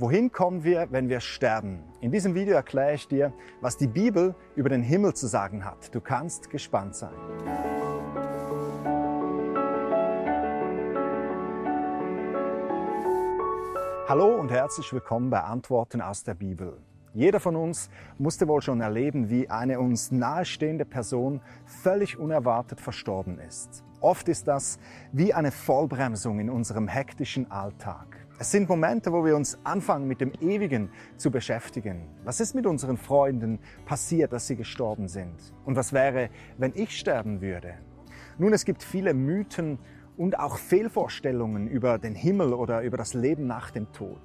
Wohin 0.00 0.32
kommen 0.32 0.64
wir, 0.64 0.86
wenn 0.90 1.10
wir 1.10 1.20
sterben? 1.20 1.84
In 2.00 2.10
diesem 2.10 2.34
Video 2.34 2.54
erkläre 2.54 2.94
ich 2.94 3.06
dir, 3.06 3.34
was 3.60 3.76
die 3.76 3.86
Bibel 3.86 4.34
über 4.56 4.70
den 4.70 4.82
Himmel 4.82 5.12
zu 5.12 5.26
sagen 5.26 5.62
hat. 5.62 5.94
Du 5.94 6.00
kannst 6.00 6.48
gespannt 6.48 6.96
sein. 6.96 7.12
Hallo 14.08 14.40
und 14.40 14.50
herzlich 14.50 14.90
willkommen 14.90 15.28
bei 15.28 15.42
Antworten 15.42 16.00
aus 16.00 16.24
der 16.24 16.32
Bibel. 16.32 16.78
Jeder 17.12 17.38
von 17.38 17.54
uns 17.54 17.90
musste 18.16 18.48
wohl 18.48 18.62
schon 18.62 18.80
erleben, 18.80 19.28
wie 19.28 19.50
eine 19.50 19.80
uns 19.80 20.10
nahestehende 20.10 20.86
Person 20.86 21.42
völlig 21.66 22.18
unerwartet 22.18 22.80
verstorben 22.80 23.38
ist. 23.38 23.84
Oft 24.00 24.30
ist 24.30 24.48
das 24.48 24.78
wie 25.12 25.34
eine 25.34 25.50
Vollbremsung 25.50 26.40
in 26.40 26.48
unserem 26.48 26.88
hektischen 26.88 27.50
Alltag. 27.50 28.19
Es 28.40 28.50
sind 28.50 28.70
Momente, 28.70 29.12
wo 29.12 29.22
wir 29.22 29.36
uns 29.36 29.58
anfangen, 29.64 30.08
mit 30.08 30.22
dem 30.22 30.32
Ewigen 30.40 30.88
zu 31.18 31.30
beschäftigen. 31.30 32.08
Was 32.24 32.40
ist 32.40 32.54
mit 32.54 32.64
unseren 32.64 32.96
Freunden 32.96 33.58
passiert, 33.84 34.32
dass 34.32 34.46
sie 34.46 34.56
gestorben 34.56 35.08
sind? 35.08 35.34
Und 35.66 35.76
was 35.76 35.92
wäre, 35.92 36.30
wenn 36.56 36.72
ich 36.74 36.98
sterben 36.98 37.42
würde? 37.42 37.74
Nun, 38.38 38.54
es 38.54 38.64
gibt 38.64 38.82
viele 38.82 39.12
Mythen 39.12 39.78
und 40.16 40.38
auch 40.38 40.56
Fehlvorstellungen 40.56 41.68
über 41.68 41.98
den 41.98 42.14
Himmel 42.14 42.54
oder 42.54 42.80
über 42.80 42.96
das 42.96 43.12
Leben 43.12 43.46
nach 43.46 43.72
dem 43.72 43.92
Tod. 43.92 44.22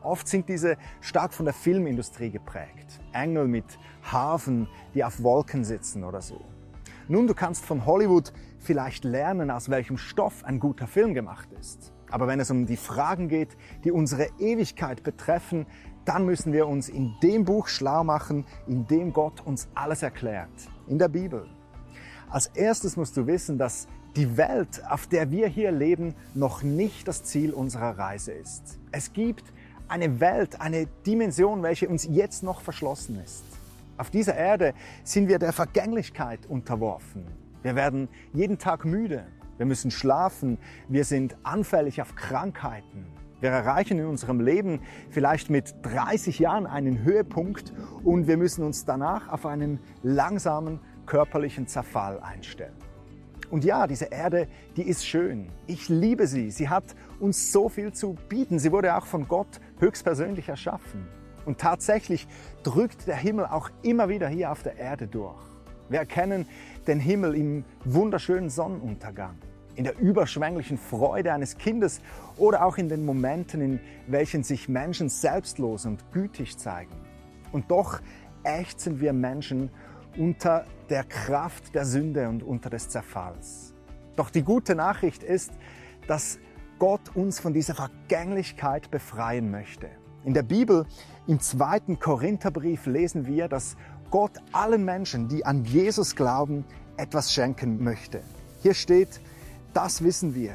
Oft 0.00 0.28
sind 0.28 0.48
diese 0.48 0.78
stark 1.02 1.34
von 1.34 1.44
der 1.44 1.52
Filmindustrie 1.52 2.30
geprägt. 2.30 3.02
Engel 3.12 3.48
mit 3.48 3.78
Hafen, 4.10 4.66
die 4.94 5.04
auf 5.04 5.22
Wolken 5.22 5.62
sitzen 5.62 6.04
oder 6.04 6.22
so. 6.22 6.40
Nun, 7.06 7.26
du 7.26 7.34
kannst 7.34 7.66
von 7.66 7.84
Hollywood 7.84 8.32
vielleicht 8.58 9.04
lernen, 9.04 9.50
aus 9.50 9.68
welchem 9.68 9.98
Stoff 9.98 10.42
ein 10.46 10.58
guter 10.58 10.86
Film 10.86 11.12
gemacht 11.12 11.50
ist. 11.52 11.92
Aber 12.10 12.26
wenn 12.26 12.40
es 12.40 12.50
um 12.50 12.66
die 12.66 12.76
Fragen 12.76 13.28
geht, 13.28 13.56
die 13.84 13.92
unsere 13.92 14.28
Ewigkeit 14.38 15.02
betreffen, 15.02 15.66
dann 16.04 16.24
müssen 16.24 16.52
wir 16.52 16.66
uns 16.66 16.88
in 16.88 17.14
dem 17.22 17.44
Buch 17.44 17.68
schlau 17.68 18.02
machen, 18.02 18.46
in 18.66 18.86
dem 18.86 19.12
Gott 19.12 19.44
uns 19.44 19.68
alles 19.74 20.02
erklärt, 20.02 20.48
in 20.86 20.98
der 20.98 21.08
Bibel. 21.08 21.46
Als 22.30 22.46
erstes 22.48 22.96
musst 22.96 23.16
du 23.16 23.26
wissen, 23.26 23.58
dass 23.58 23.88
die 24.16 24.36
Welt, 24.36 24.82
auf 24.88 25.06
der 25.06 25.30
wir 25.30 25.48
hier 25.48 25.70
leben, 25.70 26.14
noch 26.34 26.62
nicht 26.62 27.06
das 27.08 27.24
Ziel 27.24 27.52
unserer 27.52 27.98
Reise 27.98 28.32
ist. 28.32 28.78
Es 28.90 29.12
gibt 29.12 29.44
eine 29.86 30.20
Welt, 30.20 30.60
eine 30.60 30.86
Dimension, 31.06 31.62
welche 31.62 31.88
uns 31.88 32.04
jetzt 32.04 32.42
noch 32.42 32.60
verschlossen 32.60 33.20
ist. 33.24 33.44
Auf 33.96 34.10
dieser 34.10 34.34
Erde 34.34 34.74
sind 35.04 35.28
wir 35.28 35.38
der 35.38 35.52
Vergänglichkeit 35.52 36.46
unterworfen. 36.46 37.26
Wir 37.62 37.74
werden 37.74 38.08
jeden 38.32 38.58
Tag 38.58 38.84
müde. 38.84 39.26
Wir 39.58 39.66
müssen 39.66 39.90
schlafen. 39.90 40.58
Wir 40.88 41.04
sind 41.04 41.36
anfällig 41.42 42.00
auf 42.00 42.14
Krankheiten. 42.14 43.06
Wir 43.40 43.50
erreichen 43.50 43.98
in 43.98 44.06
unserem 44.06 44.40
Leben 44.40 44.80
vielleicht 45.10 45.50
mit 45.50 45.74
30 45.82 46.38
Jahren 46.38 46.66
einen 46.66 47.04
Höhepunkt 47.04 47.72
und 48.02 48.26
wir 48.26 48.36
müssen 48.36 48.64
uns 48.64 48.84
danach 48.84 49.28
auf 49.28 49.46
einen 49.46 49.78
langsamen 50.02 50.80
körperlichen 51.06 51.68
Zerfall 51.68 52.18
einstellen. 52.20 52.74
Und 53.50 53.64
ja, 53.64 53.86
diese 53.86 54.06
Erde, 54.06 54.48
die 54.76 54.82
ist 54.82 55.06
schön. 55.06 55.50
Ich 55.66 55.88
liebe 55.88 56.26
sie. 56.26 56.50
Sie 56.50 56.68
hat 56.68 56.84
uns 57.18 57.52
so 57.52 57.68
viel 57.68 57.92
zu 57.92 58.16
bieten. 58.28 58.58
Sie 58.58 58.72
wurde 58.72 58.94
auch 58.96 59.06
von 59.06 59.26
Gott 59.26 59.60
höchstpersönlich 59.78 60.48
erschaffen. 60.48 61.06
Und 61.46 61.58
tatsächlich 61.58 62.26
drückt 62.62 63.06
der 63.06 63.16
Himmel 63.16 63.46
auch 63.46 63.70
immer 63.82 64.08
wieder 64.08 64.28
hier 64.28 64.52
auf 64.52 64.62
der 64.62 64.76
Erde 64.76 65.06
durch. 65.06 65.40
Wir 65.88 66.00
erkennen 66.00 66.46
den 66.86 67.00
Himmel 67.00 67.34
im 67.34 67.64
wunderschönen 67.84 68.50
Sonnenuntergang 68.50 69.36
in 69.78 69.84
der 69.84 69.96
überschwänglichen 70.00 70.76
Freude 70.76 71.32
eines 71.32 71.56
Kindes 71.56 72.00
oder 72.36 72.64
auch 72.64 72.78
in 72.78 72.88
den 72.88 73.06
Momenten, 73.06 73.60
in 73.60 73.80
welchen 74.08 74.42
sich 74.42 74.68
Menschen 74.68 75.08
selbstlos 75.08 75.86
und 75.86 76.10
gütig 76.10 76.58
zeigen. 76.58 76.90
Und 77.52 77.70
doch 77.70 78.00
ächzen 78.42 79.00
wir 79.00 79.12
Menschen 79.12 79.70
unter 80.16 80.64
der 80.90 81.04
Kraft 81.04 81.76
der 81.76 81.84
Sünde 81.84 82.28
und 82.28 82.42
unter 82.42 82.70
des 82.70 82.88
Zerfalls. 82.88 83.72
Doch 84.16 84.30
die 84.30 84.42
gute 84.42 84.74
Nachricht 84.74 85.22
ist, 85.22 85.52
dass 86.08 86.40
Gott 86.80 87.14
uns 87.14 87.38
von 87.38 87.54
dieser 87.54 87.76
Vergänglichkeit 87.76 88.90
befreien 88.90 89.52
möchte. 89.52 89.88
In 90.24 90.34
der 90.34 90.42
Bibel, 90.42 90.86
im 91.28 91.38
zweiten 91.38 92.00
Korintherbrief, 92.00 92.86
lesen 92.86 93.26
wir, 93.26 93.46
dass 93.46 93.76
Gott 94.10 94.38
allen 94.52 94.84
Menschen, 94.84 95.28
die 95.28 95.44
an 95.44 95.64
Jesus 95.64 96.16
glauben, 96.16 96.64
etwas 96.96 97.32
schenken 97.32 97.82
möchte. 97.84 98.22
Hier 98.62 98.72
steht, 98.72 99.20
das 99.74 100.02
wissen 100.02 100.34
wir. 100.34 100.54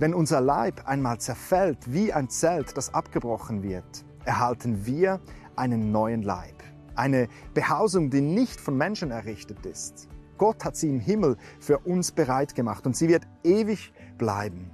Wenn 0.00 0.14
unser 0.14 0.40
Leib 0.40 0.86
einmal 0.86 1.18
zerfällt 1.18 1.92
wie 1.92 2.12
ein 2.12 2.28
Zelt, 2.28 2.76
das 2.76 2.92
abgebrochen 2.92 3.62
wird, 3.62 4.04
erhalten 4.24 4.84
wir 4.84 5.20
einen 5.54 5.92
neuen 5.92 6.22
Leib. 6.22 6.62
Eine 6.96 7.28
Behausung, 7.54 8.10
die 8.10 8.20
nicht 8.20 8.60
von 8.60 8.76
Menschen 8.76 9.12
errichtet 9.12 9.64
ist. 9.64 10.08
Gott 10.36 10.64
hat 10.64 10.76
sie 10.76 10.88
im 10.88 11.00
Himmel 11.00 11.36
für 11.60 11.78
uns 11.78 12.10
bereit 12.10 12.54
gemacht 12.56 12.84
und 12.86 12.96
sie 12.96 13.08
wird 13.08 13.26
ewig 13.44 13.92
bleiben. 14.18 14.70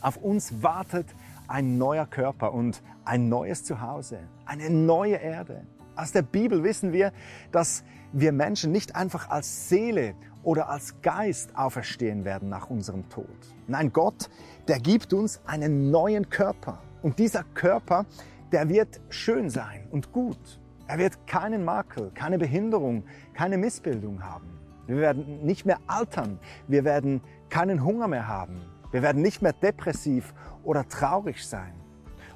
Auf 0.00 0.16
uns 0.16 0.62
wartet 0.62 1.06
ein 1.46 1.78
neuer 1.78 2.06
Körper 2.06 2.52
und 2.52 2.82
ein 3.04 3.28
neues 3.28 3.64
Zuhause, 3.64 4.18
eine 4.46 4.70
neue 4.70 5.16
Erde. 5.16 5.64
Aus 6.00 6.12
der 6.12 6.22
Bibel 6.22 6.64
wissen 6.64 6.94
wir, 6.94 7.12
dass 7.52 7.84
wir 8.14 8.32
Menschen 8.32 8.72
nicht 8.72 8.96
einfach 8.96 9.28
als 9.28 9.68
Seele 9.68 10.14
oder 10.42 10.70
als 10.70 11.02
Geist 11.02 11.54
auferstehen 11.58 12.24
werden 12.24 12.48
nach 12.48 12.70
unserem 12.70 13.06
Tod. 13.10 13.26
Nein, 13.66 13.92
Gott, 13.92 14.30
der 14.66 14.78
gibt 14.78 15.12
uns 15.12 15.42
einen 15.44 15.90
neuen 15.90 16.30
Körper. 16.30 16.78
Und 17.02 17.18
dieser 17.18 17.44
Körper, 17.52 18.06
der 18.50 18.70
wird 18.70 18.98
schön 19.10 19.50
sein 19.50 19.88
und 19.90 20.10
gut. 20.10 20.38
Er 20.86 20.96
wird 20.96 21.26
keinen 21.26 21.66
Makel, 21.66 22.10
keine 22.14 22.38
Behinderung, 22.38 23.04
keine 23.34 23.58
Missbildung 23.58 24.22
haben. 24.24 24.58
Wir 24.86 24.96
werden 24.96 25.44
nicht 25.44 25.66
mehr 25.66 25.80
altern. 25.86 26.38
Wir 26.66 26.84
werden 26.84 27.20
keinen 27.50 27.84
Hunger 27.84 28.08
mehr 28.08 28.26
haben. 28.26 28.62
Wir 28.90 29.02
werden 29.02 29.20
nicht 29.20 29.42
mehr 29.42 29.52
depressiv 29.52 30.32
oder 30.64 30.88
traurig 30.88 31.46
sein. 31.46 31.79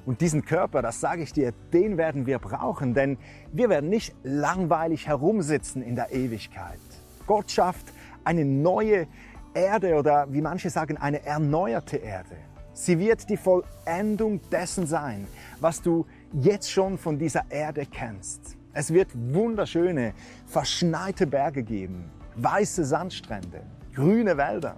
Und 0.05 0.21
diesen 0.21 0.45
Körper, 0.45 0.81
das 0.81 0.99
sage 0.99 1.23
ich 1.23 1.33
dir, 1.33 1.51
den 1.73 1.97
werden 1.97 2.25
wir 2.27 2.37
brauchen, 2.39 2.93
denn 2.93 3.17
wir 3.51 3.69
werden 3.69 3.89
nicht 3.89 4.15
langweilig 4.23 5.07
herumsitzen 5.07 5.81
in 5.81 5.95
der 5.95 6.11
Ewigkeit. 6.11 6.79
Gott 7.25 7.49
schafft 7.49 7.91
eine 8.23 8.45
neue 8.45 9.07
Erde 9.55 9.95
oder 9.95 10.27
wie 10.31 10.41
manche 10.41 10.69
sagen, 10.69 10.97
eine 10.97 11.25
erneuerte 11.25 11.97
Erde. 11.97 12.35
Sie 12.73 12.99
wird 12.99 13.29
die 13.29 13.37
Vollendung 13.37 14.41
dessen 14.51 14.85
sein, 14.85 15.25
was 15.59 15.81
du 15.81 16.05
jetzt 16.33 16.69
schon 16.69 16.97
von 16.97 17.17
dieser 17.17 17.49
Erde 17.49 17.85
kennst. 17.85 18.57
Es 18.73 18.93
wird 18.93 19.07
wunderschöne, 19.13 20.13
verschneite 20.45 21.25
Berge 21.25 21.63
geben, 21.63 22.11
weiße 22.35 22.83
Sandstrände, 22.83 23.61
grüne 23.93 24.35
Wälder. 24.35 24.75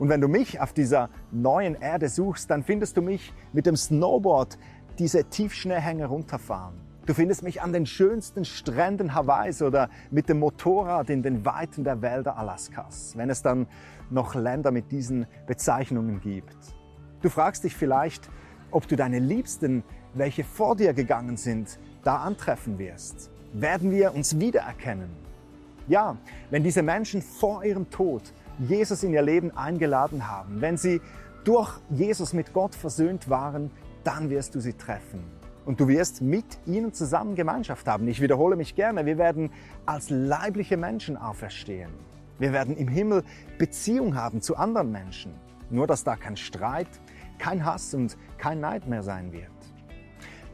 Und 0.00 0.08
wenn 0.08 0.20
du 0.20 0.26
mich 0.26 0.60
auf 0.60 0.72
dieser 0.72 1.10
neuen 1.30 1.76
Erde 1.76 2.08
suchst, 2.08 2.50
dann 2.50 2.64
findest 2.64 2.96
du 2.96 3.02
mich 3.02 3.32
mit 3.52 3.66
dem 3.66 3.76
Snowboard 3.76 4.58
diese 4.98 5.22
Tiefschneehänge 5.22 6.06
runterfahren 6.06 6.90
Du 7.10 7.14
findest 7.14 7.42
mich 7.42 7.60
an 7.60 7.72
den 7.72 7.86
schönsten 7.86 8.44
Stränden 8.44 9.14
Hawaiis 9.14 9.62
oder 9.62 9.88
mit 10.12 10.28
dem 10.28 10.38
Motorrad 10.38 11.10
in 11.10 11.24
den 11.24 11.44
Weiten 11.44 11.82
der 11.82 12.02
Wälder 12.02 12.36
Alaskas, 12.36 13.16
wenn 13.16 13.30
es 13.30 13.42
dann 13.42 13.66
noch 14.10 14.36
Länder 14.36 14.70
mit 14.70 14.92
diesen 14.92 15.26
Bezeichnungen 15.48 16.20
gibt. 16.20 16.56
Du 17.20 17.28
fragst 17.28 17.64
dich 17.64 17.74
vielleicht, 17.74 18.30
ob 18.70 18.86
du 18.86 18.94
deine 18.94 19.18
Liebsten, 19.18 19.82
welche 20.14 20.44
vor 20.44 20.76
dir 20.76 20.92
gegangen 20.92 21.36
sind, 21.36 21.80
da 22.04 22.18
antreffen 22.18 22.78
wirst. 22.78 23.32
Werden 23.54 23.90
wir 23.90 24.14
uns 24.14 24.38
wiedererkennen? 24.38 25.10
Ja, 25.88 26.16
wenn 26.50 26.62
diese 26.62 26.82
Menschen 26.82 27.22
vor 27.22 27.64
ihrem 27.64 27.90
Tod 27.90 28.22
Jesus 28.60 29.02
in 29.02 29.12
ihr 29.14 29.22
Leben 29.22 29.56
eingeladen 29.56 30.28
haben, 30.28 30.60
wenn 30.60 30.76
sie 30.76 31.00
durch 31.44 31.72
Jesus 31.88 32.34
mit 32.34 32.52
Gott 32.52 32.74
versöhnt 32.74 33.30
waren, 33.30 33.70
dann 34.04 34.28
wirst 34.28 34.54
du 34.54 34.60
sie 34.60 34.74
treffen. 34.74 35.24
Und 35.64 35.80
du 35.80 35.88
wirst 35.88 36.20
mit 36.20 36.58
ihnen 36.66 36.92
zusammen 36.92 37.34
Gemeinschaft 37.34 37.86
haben. 37.86 38.06
Ich 38.08 38.20
wiederhole 38.20 38.56
mich 38.56 38.74
gerne, 38.74 39.06
wir 39.06 39.18
werden 39.18 39.50
als 39.86 40.10
leibliche 40.10 40.76
Menschen 40.76 41.16
auferstehen. 41.16 41.90
Wir 42.38 42.52
werden 42.52 42.76
im 42.76 42.88
Himmel 42.88 43.22
Beziehung 43.58 44.14
haben 44.14 44.40
zu 44.40 44.56
anderen 44.56 44.90
Menschen. 44.90 45.32
Nur 45.70 45.86
dass 45.86 46.04
da 46.04 46.16
kein 46.16 46.36
Streit, 46.36 46.88
kein 47.38 47.64
Hass 47.64 47.94
und 47.94 48.16
kein 48.38 48.60
Neid 48.60 48.88
mehr 48.88 49.02
sein 49.02 49.32
wird. 49.32 49.50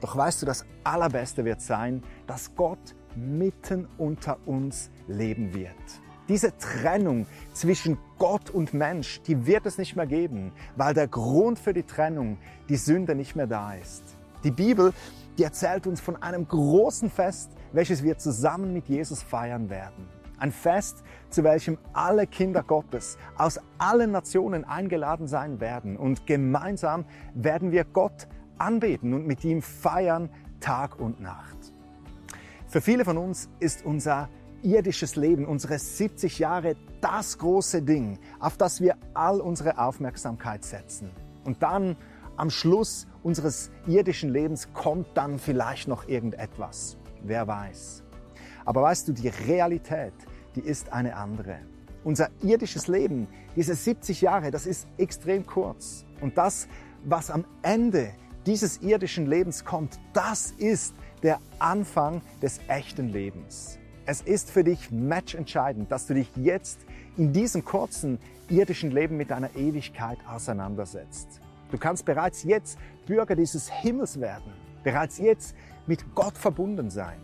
Doch 0.01 0.17
weißt 0.17 0.43
du, 0.43 0.47
das 0.47 0.67
Allerbeste 0.85 1.45
wird 1.45 1.61
sein, 1.61 2.03
dass 2.27 2.55
Gott 2.55 2.95
mitten 3.17 3.89
unter 3.99 4.37
uns 4.47 4.91
leben 5.09 5.55
wird. 5.55 5.75
Diese 6.29 6.57
Trennung 6.59 7.27
zwischen 7.53 7.99
Gott 8.19 8.51
und 8.51 8.75
Mensch, 8.75 9.21
die 9.23 9.47
wird 9.47 9.65
es 9.65 9.79
nicht 9.79 9.95
mehr 9.95 10.07
geben, 10.07 10.53
weil 10.75 10.93
der 10.93 11.07
Grund 11.07 11.59
für 11.59 11.73
die 11.73 11.85
Trennung, 11.85 12.39
die 12.69 12.77
Sünde 12.77 13.15
nicht 13.15 13.37
mehr 13.37 13.47
da 13.47 13.75
ist. 13.75 14.03
Die 14.43 14.51
Bibel, 14.51 14.93
die 15.39 15.45
erzählt 15.45 15.87
uns 15.87 16.01
von 16.01 16.21
einem 16.21 16.49
großen 16.49 17.11
Fest, 17.11 17.53
welches 17.73 18.03
wir 18.03 18.19
zusammen 18.19 18.73
mit 18.73 18.89
Jesus 18.89 19.23
feiern 19.23 19.71
werden. 19.71 20.09
Ein 20.39 20.51
Fest, 20.51 21.05
zu 21.31 21.45
welchem 21.45 21.79
alle 21.93 22.27
Kinder 22.27 22.63
Gottes 22.63 23.19
aus 23.39 23.61
allen 23.79 24.11
Nationen 24.11 24.65
eingeladen 24.65 25.29
sein 25.29 25.61
werden. 25.61 25.97
Und 25.97 26.27
gemeinsam 26.27 27.05
werden 27.35 27.71
wir 27.71 27.85
Gott 27.85 28.27
anbeten 28.59 29.15
und 29.15 29.27
mit 29.27 29.45
ihm 29.45 29.63
feiern 29.63 30.29
Tag 30.61 30.99
und 30.99 31.21
Nacht. 31.21 31.57
Für 32.67 32.81
viele 32.81 33.05
von 33.05 33.17
uns 33.17 33.49
ist 33.61 33.85
unser 33.85 34.29
irdisches 34.67 35.15
Leben, 35.15 35.47
unsere 35.47 35.79
70 35.79 36.41
Jahre, 36.41 36.75
das 37.01 37.39
große 37.39 37.83
Ding, 37.83 38.19
auf 38.41 38.57
das 38.57 38.81
wir 38.81 38.97
all 39.15 39.41
unsere 39.41 39.79
Aufmerksamkeit 39.79 40.65
setzen. 40.65 41.11
Und 41.45 41.63
dann 41.63 41.97
am 42.37 42.51
Schluss 42.51 43.07
unseres 43.23 43.71
irdischen 43.87 44.31
Lebens 44.31 44.73
kommt 44.75 45.07
dann 45.15 45.39
vielleicht 45.39 45.87
noch 45.87 46.09
irgendetwas. 46.09 46.99
Wer 47.23 47.47
weiß. 47.47 48.03
Aber 48.65 48.83
weißt 48.83 49.09
du, 49.09 49.13
die 49.13 49.29
Realität, 49.29 50.13
die 50.57 50.61
ist 50.61 50.93
eine 50.93 51.17
andere. 51.17 51.61
Unser 52.03 52.29
irdisches 52.43 52.89
Leben, 52.89 53.29
diese 53.55 53.75
70 53.75 54.21
Jahre, 54.21 54.51
das 54.51 54.67
ist 54.67 54.89
extrem 54.99 55.47
kurz. 55.47 56.05
Und 56.21 56.37
das, 56.37 56.67
was 57.05 57.31
am 57.31 57.45
Ende 57.63 58.13
dieses 58.47 58.83
irdischen 58.83 59.27
Lebens 59.27 59.65
kommt, 59.65 59.99
das 60.13 60.51
ist 60.51 60.95
der 61.23 61.41
Anfang 61.59 62.21
des 62.43 62.61
echten 62.69 63.09
Lebens. 63.09 63.79
Es 64.09 64.21
ist 64.21 64.53
für 64.53 64.63
dich 64.63 64.93
matchentscheidend, 64.93 65.91
dass 65.91 66.07
du 66.07 66.15
dich 66.15 66.31
jetzt 66.37 66.79
in 67.17 67.33
diesem 67.33 67.65
kurzen 67.65 68.21
irdischen 68.49 68.93
Leben 68.93 69.17
mit 69.17 69.33
deiner 69.33 69.57
Ewigkeit 69.57 70.19
auseinandersetzt. 70.29 71.41
Du 71.73 71.77
kannst 71.77 72.05
bereits 72.05 72.45
jetzt 72.45 72.79
Bürger 73.07 73.35
dieses 73.35 73.69
Himmels 73.69 74.21
werden, 74.21 74.53
bereits 74.85 75.19
jetzt 75.19 75.57
mit 75.89 76.15
Gott 76.15 76.39
verbunden 76.39 76.89
sein. 76.89 77.19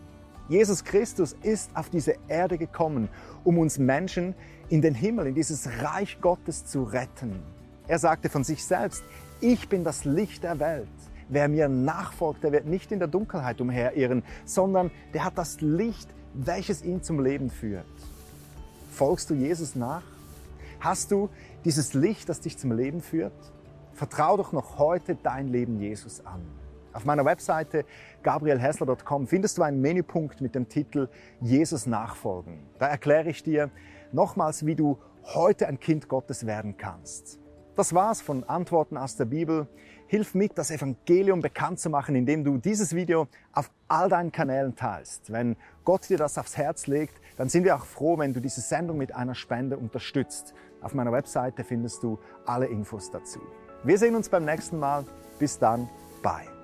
Jesus 0.49 0.82
Christus 0.82 1.37
ist 1.43 1.70
auf 1.76 1.88
diese 1.88 2.17
Erde 2.26 2.58
gekommen, 2.58 3.08
um 3.44 3.58
uns 3.58 3.78
Menschen 3.78 4.35
in 4.69 4.82
den 4.82 4.94
Himmel, 4.94 5.28
in 5.28 5.37
dieses 5.37 5.69
Reich 5.82 6.20
Gottes 6.20 6.67
zu 6.67 6.82
retten. 6.82 7.44
Er 7.87 8.00
sagte 8.00 8.28
von 8.28 8.43
sich 8.43 8.64
selbst, 8.64 9.05
ich 9.40 9.69
bin 9.69 9.85
das 9.85 10.05
Licht 10.05 10.43
der 10.43 10.58
Welt. 10.58 10.88
Wer 11.28 11.46
mir 11.46 11.69
nachfolgt, 11.69 12.43
der 12.43 12.50
wird 12.50 12.67
nicht 12.67 12.90
in 12.90 12.99
der 12.99 13.06
Dunkelheit 13.06 13.61
umherirren, 13.61 14.25
sondern 14.44 14.90
der 15.14 15.25
hat 15.25 15.38
das 15.38 15.61
Licht 15.61 16.08
welches 16.34 16.82
ihn 16.82 17.02
zum 17.02 17.20
Leben 17.20 17.50
führt. 17.50 17.84
Folgst 18.90 19.31
du 19.31 19.34
Jesus 19.34 19.75
nach? 19.75 20.02
Hast 20.81 21.11
du 21.11 21.29
dieses 21.64 21.94
Licht, 21.94 22.29
das 22.29 22.40
dich 22.40 22.58
zum 22.58 22.73
Leben 22.73 23.00
führt? 23.00 23.32
Vertrau 23.94 24.37
doch 24.37 24.52
noch 24.52 24.79
heute 24.79 25.14
dein 25.14 25.49
Leben 25.49 25.81
Jesus 25.81 26.25
an. 26.25 26.40
Auf 26.93 27.05
meiner 27.05 27.25
Webseite 27.25 27.84
gabrielhessler.com 28.23 29.26
findest 29.26 29.58
du 29.58 29.62
einen 29.62 29.81
Menüpunkt 29.81 30.40
mit 30.40 30.55
dem 30.55 30.69
Titel 30.69 31.08
Jesus 31.40 31.87
nachfolgen. 31.87 32.58
Da 32.78 32.88
erkläre 32.88 33.31
ich 33.31 33.43
dir 33.43 33.70
nochmals, 34.12 34.67
wie 34.67 34.75
du 34.75 34.99
heute 35.35 35.69
ein 35.69 35.81
Kind 35.81 36.08
Gottes 36.08 36.46
werden 36.46 36.76
kannst. 36.76 37.41
Das 37.74 37.94
war's 37.94 38.20
von 38.20 38.44
Antworten 38.44 38.98
aus 38.98 39.16
der 39.16 39.24
Bibel. 39.24 39.66
Hilf 40.06 40.34
mit, 40.34 40.58
das 40.58 40.70
Evangelium 40.70 41.40
bekannt 41.40 41.80
zu 41.80 41.88
machen, 41.88 42.14
indem 42.14 42.44
du 42.44 42.58
dieses 42.58 42.94
Video 42.94 43.28
auf 43.52 43.70
all 43.88 44.10
deinen 44.10 44.30
Kanälen 44.30 44.76
teilst. 44.76 45.32
Wenn 45.32 45.56
Gott 45.84 46.08
dir 46.10 46.19
das 46.19 46.36
aufs 46.36 46.58
Herz 46.58 46.86
legt, 46.86 47.19
dann 47.38 47.48
sind 47.48 47.64
wir 47.64 47.74
auch 47.74 47.86
froh, 47.86 48.19
wenn 48.19 48.34
du 48.34 48.40
diese 48.40 48.60
Sendung 48.60 48.98
mit 48.98 49.14
einer 49.14 49.34
Spende 49.34 49.78
unterstützt. 49.78 50.52
Auf 50.82 50.92
meiner 50.92 51.12
Webseite 51.12 51.64
findest 51.64 52.02
du 52.02 52.19
alle 52.44 52.66
Infos 52.66 53.10
dazu. 53.10 53.40
Wir 53.84 53.96
sehen 53.96 54.14
uns 54.14 54.28
beim 54.28 54.44
nächsten 54.44 54.78
Mal. 54.78 55.06
Bis 55.38 55.58
dann. 55.58 55.88
Bye. 56.22 56.62